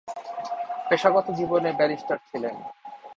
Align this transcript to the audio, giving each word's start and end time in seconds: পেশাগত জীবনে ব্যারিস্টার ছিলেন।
পেশাগত 0.89 1.27
জীবনে 1.31 1.69
ব্যারিস্টার 1.73 2.17
ছিলেন। 2.29 2.55